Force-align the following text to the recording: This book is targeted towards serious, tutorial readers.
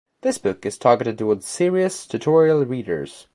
This 0.21 0.39
book 0.39 0.65
is 0.65 0.79
targeted 0.79 1.19
towards 1.19 1.45
serious, 1.45 2.07
tutorial 2.07 2.65
readers. 2.65 3.27